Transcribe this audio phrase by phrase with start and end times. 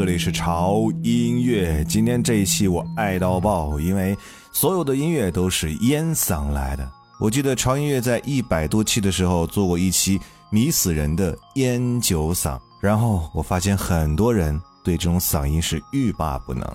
[0.00, 1.84] 这里是潮音乐。
[1.86, 4.16] 今天这一期我爱到爆，因为
[4.50, 6.90] 所有的音乐都是烟嗓来的。
[7.18, 16.66] 我记得潮音乐在一百多期的时候做过一期迷死人的烟酒嗓，然后我发现很多人对这种嗓音是欲罢不能。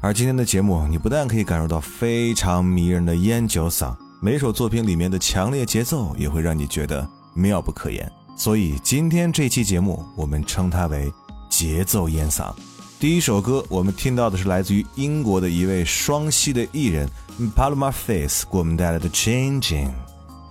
[0.00, 8.10] 而今天的节目，你不但可以感受到非常迷人的烟酒嗓，每首作品里面的强烈节奏也会让你觉得妙不可言。
[8.34, 11.12] 所以今天这期节目，我们称它为。
[11.52, 12.50] 节奏烟嗓，
[12.98, 17.06] 第一首歌我们听到的是来自于英国的一位双栖的艺人
[17.54, 19.92] Paloma Face 给我们带来的 Changing。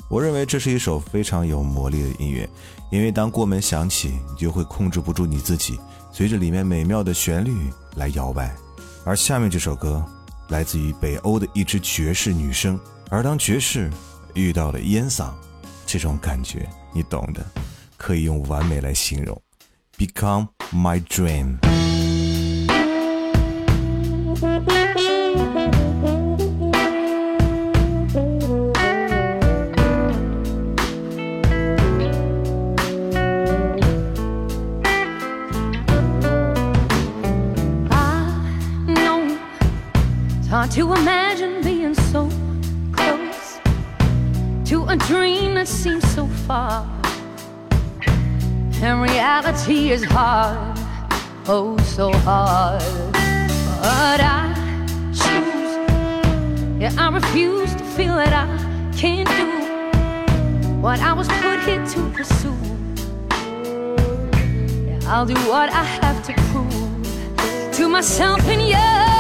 [0.08, 2.48] 我认为这是一首非常有魔力的音乐，
[2.92, 5.80] 因为当过门响起，你就会控制不住你自己，
[6.12, 7.52] 随着里面美妙的旋律
[7.96, 8.56] 来摇摆。
[9.04, 10.06] 而下面这首歌
[10.50, 13.90] 来自于北欧的一支爵士女声，而当爵士
[14.36, 15.32] 遇到了烟嗓，
[15.88, 17.44] 这种感觉你懂的。
[17.98, 19.42] 可以用完美来形容。
[20.02, 21.71] Become my dream。
[49.72, 50.78] Reality is hard,
[51.48, 52.82] oh, so hard.
[53.82, 54.54] But I
[55.14, 58.46] choose, yeah, I refuse to feel that I
[58.98, 62.56] can't do what I was put here to pursue.
[64.88, 69.11] Yeah, I'll do what I have to prove to myself and you.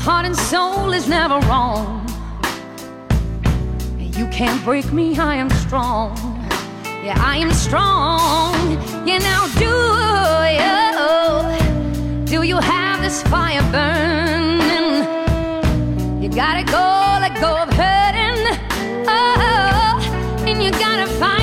[0.00, 2.06] Heart and soul is never wrong.
[3.98, 6.16] You can't break me, I am strong.
[7.04, 8.54] Yeah, I am strong.
[9.06, 9.72] Yeah, now do
[12.24, 15.04] you, do you have this fire burning?
[16.22, 16.86] You gotta go,
[17.20, 18.40] let go of hurting.
[19.06, 20.00] Oh,
[20.46, 21.39] and you gotta find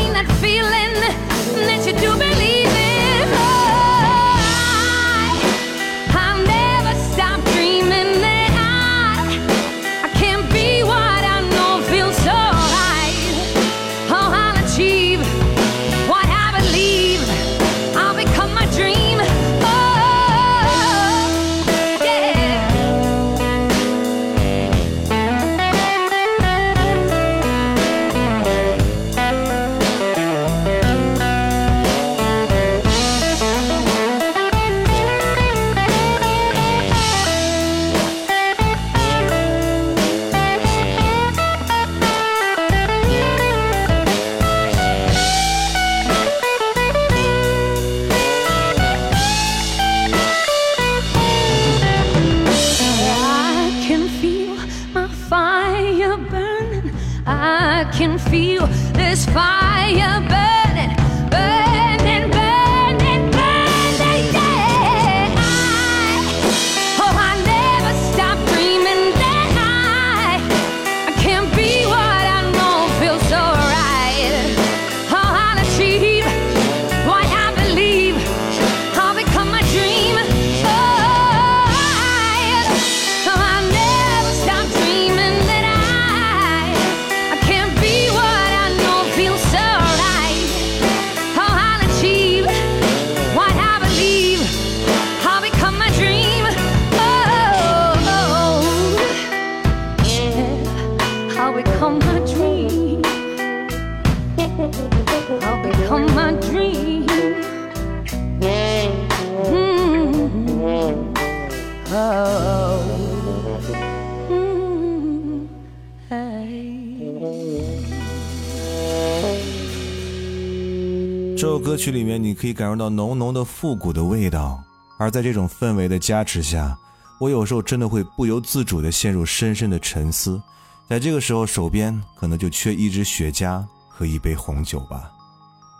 [121.78, 124.62] 曲里面，你可以感受到浓浓的复古的味道，
[124.98, 126.78] 而在这种氛围的加持下，
[127.19, 130.42] 我有时候真的会不由自主地陷入深深的沉思。
[130.90, 135.12] 在这个时候，手边可能就缺一支雪茄和一杯红酒吧。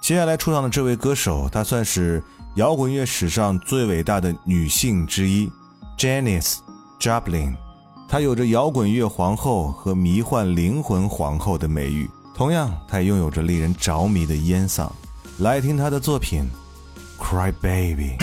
[0.02, 2.24] 接下来出场的这位歌手，她算是
[2.56, 5.52] 摇滚乐史上最伟大的女性之一
[5.98, 6.58] ，Janis
[7.00, 7.56] Joplin。
[8.08, 14.90] 她有着摇滚乐皇后和迷幻灵魂皇后的美誉，同样，她也拥有着令人着迷的烟嗓。
[15.40, 16.50] 来听他的作品
[17.24, 18.18] 《Cry Baby》。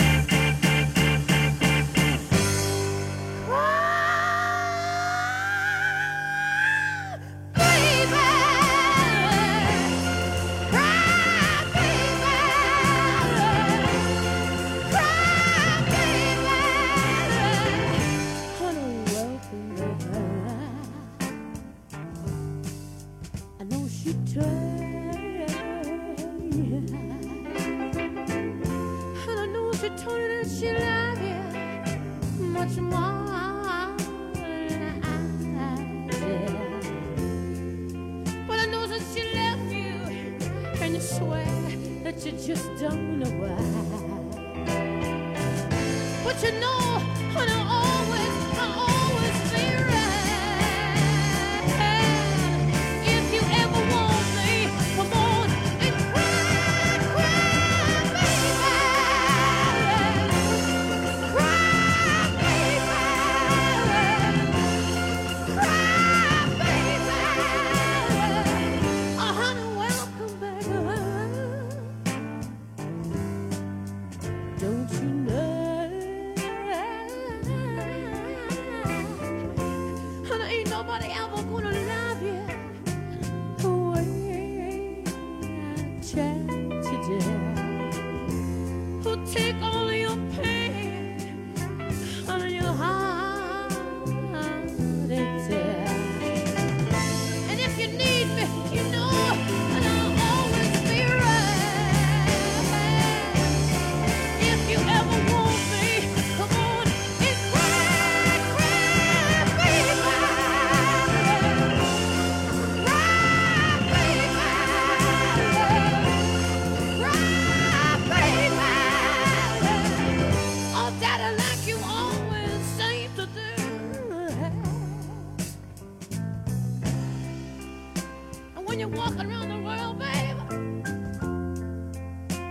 [128.85, 130.39] You're walking around the world, baby,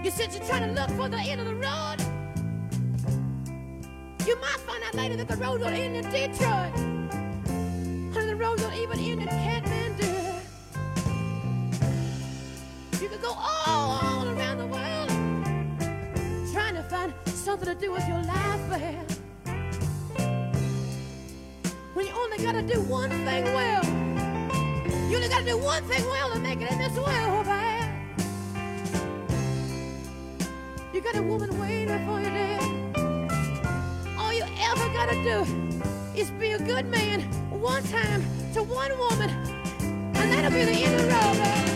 [0.03, 1.99] you said you're trying to look for the end of the road.
[4.27, 6.75] You might find out later that the road don't end in Detroit.
[7.47, 10.35] And the road don't even end in Kathmandu.
[13.01, 15.11] You could go all, all around the world
[16.53, 19.09] trying to find something to do with your life, babe.
[21.93, 24.04] When you only gotta do one thing well.
[25.15, 27.89] You only gotta do one thing well to make it in this world, babe.
[30.93, 32.61] You got a woman waiting for you there.
[34.19, 35.47] All you ever gotta do
[36.19, 37.21] is be a good man
[37.53, 41.69] one time to one woman, and that'll be the end of the road, babe.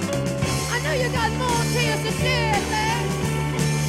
[0.72, 3.08] I know you got more tears to shed, babe.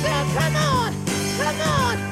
[0.04, 0.94] So come on,
[1.40, 2.09] come on,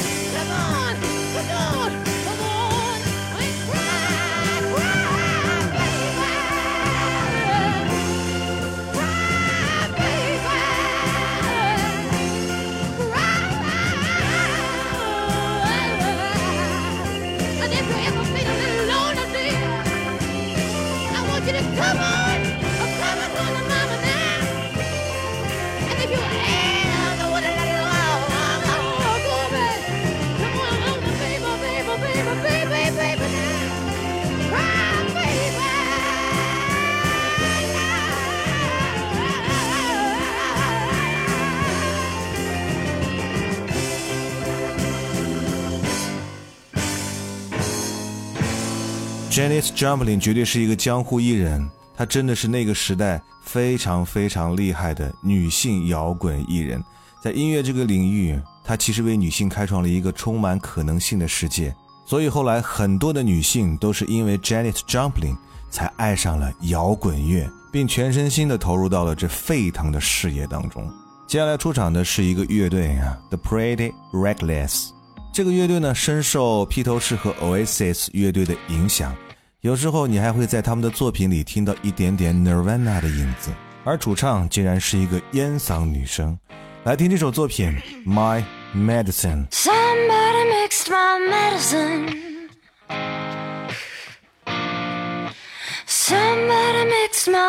[49.37, 56.83] Janis Joplin 绝对是一个江湖艺人，她真的是那个时代非常非常厉害的女性摇滚艺人。
[57.21, 61.71] 在音乐这个领域，她其实为女性开创了一个充满可能性的世界。
[62.03, 65.37] 所以后来很多的女性都是因为 Janis Joplin
[65.69, 70.91] 才爱上了摇滚乐，并全身心的投入到了这沸腾的事业当中。
[71.27, 74.89] 接下来出场的是一个乐队啊，The Pretty Reckless。
[75.31, 79.15] 这个乐队呢，深受披头士和 Oasis 乐队的影响，
[79.61, 83.49] 有时候你还会在他们的作品里听到一点点 Nirvana 的影子，
[83.83, 86.37] 而主唱竟然是一个烟嗓女生。
[86.83, 87.75] 来听这首作品
[88.07, 88.43] 《My
[88.75, 89.47] Medicine》。
[89.49, 91.17] Somebody mixed my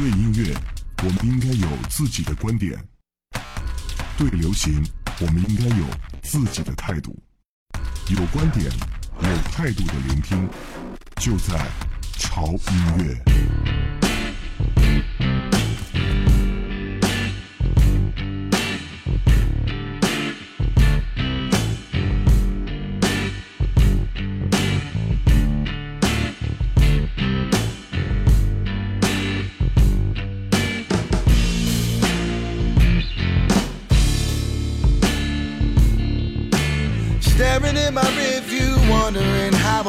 [0.00, 0.56] 对音乐，
[1.02, 2.74] 我们应该有自己的观点；
[4.16, 4.82] 对流行，
[5.20, 5.84] 我们应该有
[6.22, 7.14] 自己的态度。
[8.08, 8.64] 有观点、
[9.20, 10.48] 有态度的聆听，
[11.16, 11.66] 就在
[12.16, 13.29] 潮音乐。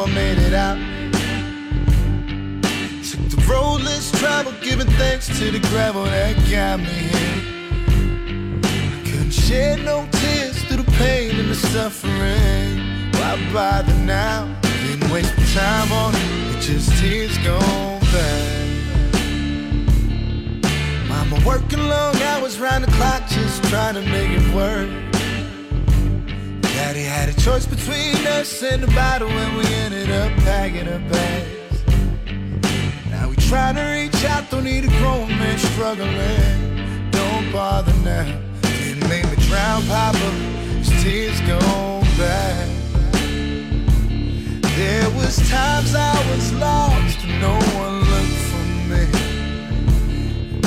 [0.01, 0.77] I made it out.
[3.05, 7.41] Took the road less traveled, giving thanks to the gravel that got me here.
[8.63, 13.11] I couldn't shed no tears through the pain and the suffering.
[13.13, 14.49] Why bother now?
[14.87, 18.69] Didn't waste time on it, it just tears gone bad.
[21.07, 25.10] Mama working long hours round the clock, just trying to make it work.
[26.91, 30.99] Daddy had a choice between us and the bottle and we ended up packing our
[31.09, 31.85] bags.
[33.09, 37.09] Now we try to reach out, don't need a grown man struggling.
[37.11, 38.25] Don't bother now.
[38.63, 40.17] Didn't make me drown, Papa.
[40.83, 42.67] His tears gone bad.
[44.75, 49.03] There was times I was lost no one looked for me.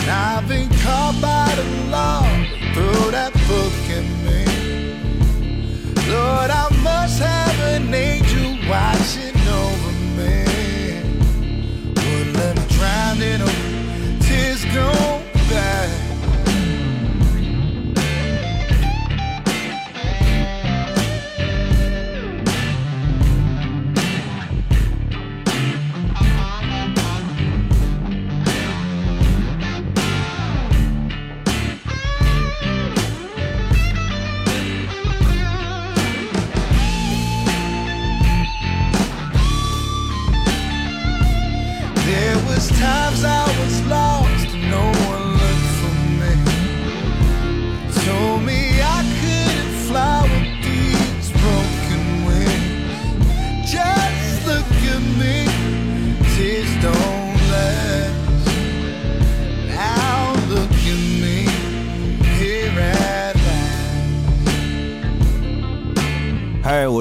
[0.00, 2.22] And I've been caught by the law.
[2.72, 4.23] Throw that book at me.
[6.08, 10.44] Lord, I must have an angel watching over me.
[11.96, 14.20] Wouldn't let me drown in them.
[14.20, 15.23] Tears gone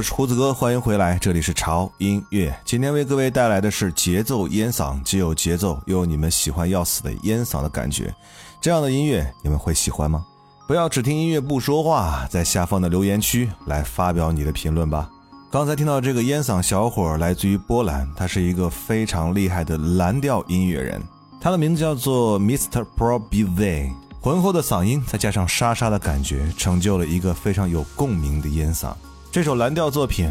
[0.03, 2.53] 是胡子哥，欢迎回来，这里是潮音乐。
[2.65, 8.13] 今天为各位带来的是节奏烟嗓，既有节奏，又有你们喜欢要死的烟嗓的感觉。
[8.59, 10.25] 这样的音乐你们会喜欢吗？
[10.67, 15.09] 不要只听音乐不说话，在下方的留言区来发表你的评论吧。
[15.49, 21.01] 刚才听到这个烟嗓小伙来自于波兰，他是一个非常厉害的蓝调音乐人，
[21.39, 22.85] 他的名字叫做 Mr.
[22.97, 23.89] Pro B V。
[24.19, 28.93] 浑厚的嗓音再加上沙沙的感觉，成就了一个非常有共鸣的烟嗓。
[29.33, 30.29] 这首蓝调作品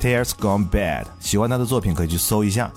[0.00, 2.70] Tears Gone Bad》，喜欢他的作品可以去搜一下。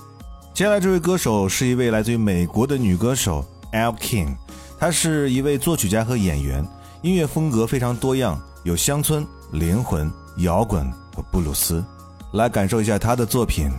[0.52, 4.34] 接下来这位歌手是一位来自于美国的女歌手 Elle King，
[4.76, 6.66] 她是一位作曲家和演员，
[7.02, 11.84] 音乐风格非常多样，有乡村、灵魂、摇滚和布鲁斯。
[12.32, 13.70] 来感受一下她的作品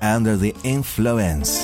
[0.04, 1.62] 《Under the Influence》。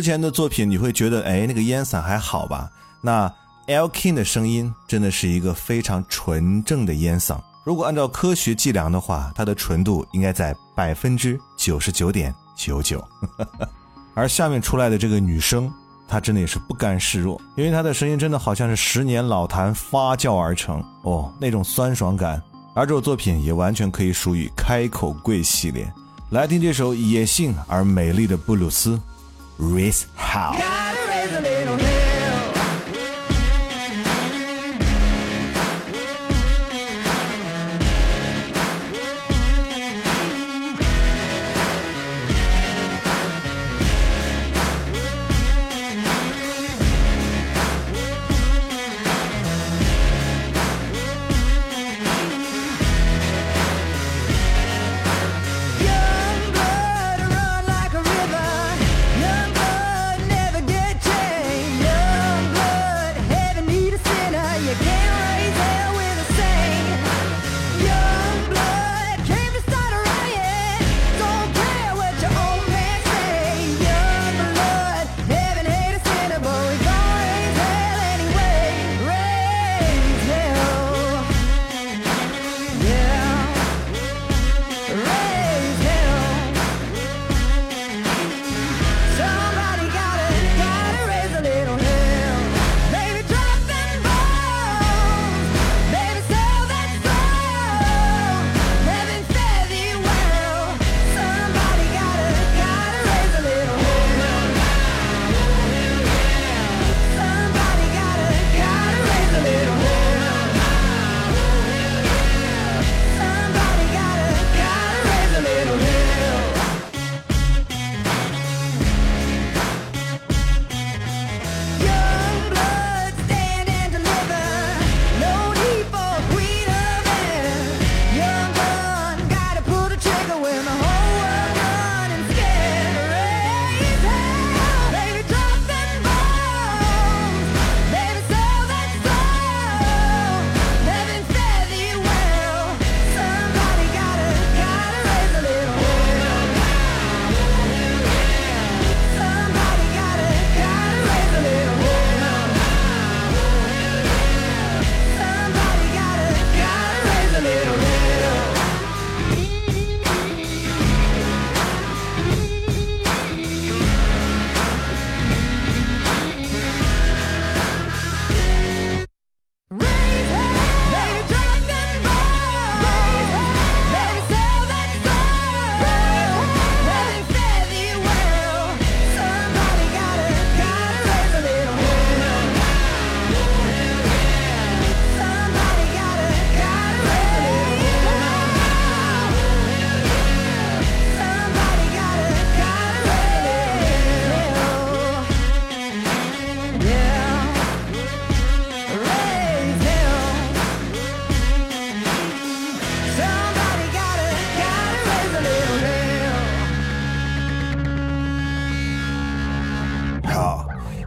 [0.00, 2.70] 之前的作品，你会觉得，哎，那个烟嗓还好吧？
[3.02, 3.30] 那
[3.66, 7.38] L King 的声音真的是一个非常纯正的烟嗓。
[7.64, 13.06] 如果按照科学计量的话，它的纯度应该在百分之九十九点九九。
[14.16, 15.70] 而下面出来的这个女生，
[16.08, 22.42] 她真的也是不甘示弱，因为她的声音真的好像是十年老坛发酵而成哦，那种酸爽感。
[22.74, 25.92] 而这首作品也完全可以属于开口跪系列。
[26.30, 28.98] 来听这首野性而美丽的布鲁斯
[29.60, 30.89] Riz how.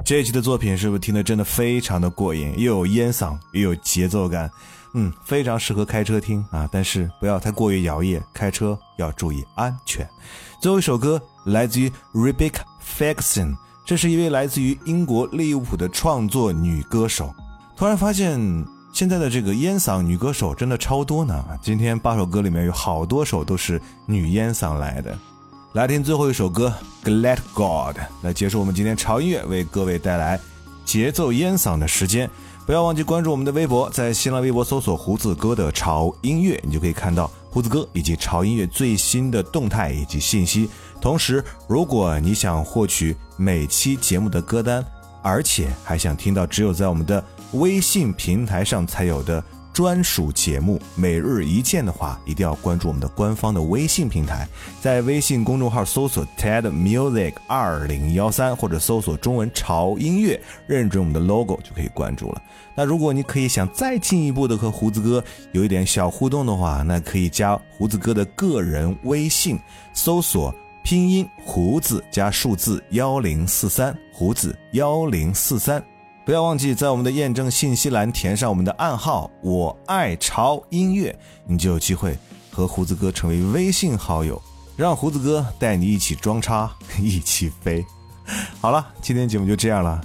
[0.05, 2.59] 这一期的作品是不是听得真的非常的过瘾？
[2.59, 4.51] 又有烟嗓，又有节奏感，
[4.93, 6.67] 嗯，非常适合开车听啊！
[6.69, 10.05] 但是不要太过于摇曳，开车要注意安全。
[10.61, 17.33] 最后一首歌来自于 Rebecca Ferguson，这是一位来自于英国利物浦的创作女歌手。
[17.77, 18.37] 突然发现
[18.91, 21.45] 现在的这个烟嗓女歌手真的超多呢！
[21.61, 25.17] 今天八首歌里面有好多首都是女烟嗓来的。
[25.73, 26.71] 来听最后一首歌
[27.03, 30.39] 《Glad God》，来结束我们今天潮音乐为各位带来
[30.85, 32.29] 节奏烟嗓的时间。
[32.63, 40.69] 不要忘记关注我们的微博，在新浪微博搜索“胡子哥的潮音乐”，你就可以看到胡子哥以及潮音乐最新的动态以及信息。
[41.01, 44.85] 同时，如果你想获取每期节目的歌单，
[45.23, 54.47] 而且还想听到只有在我们的微信平台上才有的专属节目每日一见的话，一定要关注我们的官方的微信平台，
[54.79, 62.41] 在微信公众号搜索 TED Music 二零幺三或者搜索中文潮音乐，认准我们的 logo 就可以关注了。
[62.75, 69.59] 那如果你可以想再进一步的和胡子哥有一点小互动的话，那可以加胡子哥的个人微信，
[69.91, 75.83] 搜索拼音胡子加数字幺零四三，胡子幺零四三。
[76.25, 81.13] 不要忘记在我们的验证信息栏填上我们的暗号“我爱潮音乐”，
[81.45, 82.17] 你就有机会
[82.49, 84.41] 和胡子哥成为微信好友，
[84.77, 87.85] 让胡子哥带你一起装叉， 一起飞。
[88.61, 90.01] 好了，今天节目就这样了。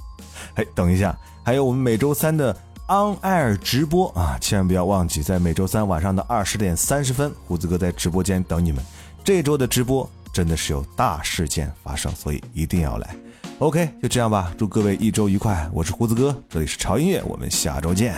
[0.55, 2.53] 哎，等一下，还有我们每周三的
[2.89, 8.85] On Air 直播啊，千万不要忘记，在每周三晚上的二十点三十分，胡子哥在直播间等你们。
[9.23, 13.15] 这周的直播真的是有大事件发生，所以一定要来。
[13.61, 15.69] OK，就这样吧，祝各位一周愉快。
[15.73, 18.15] 我是胡子哥，这里是潮音乐，我们下周见。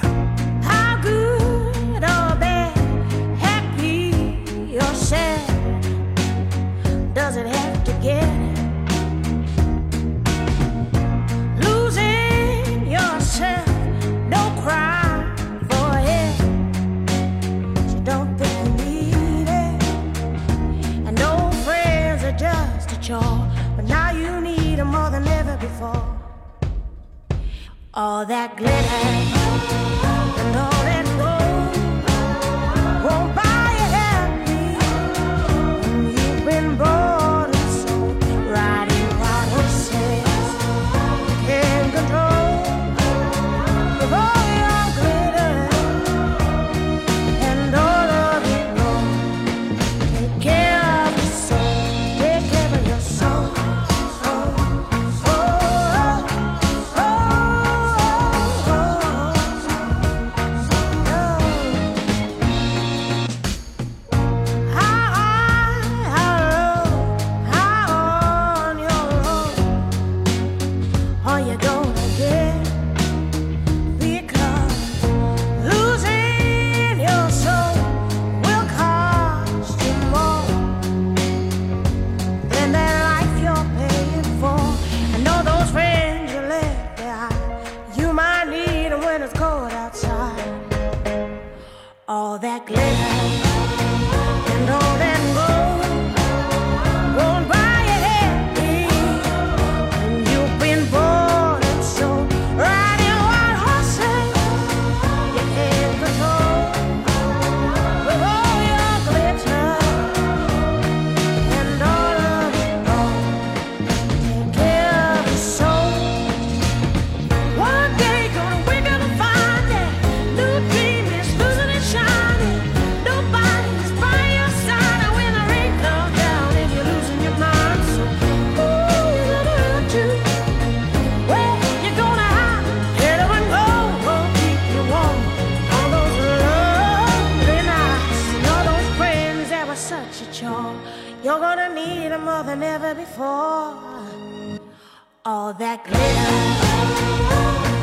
[145.24, 145.98] All that glitter,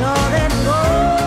[0.03, 1.26] all that gold.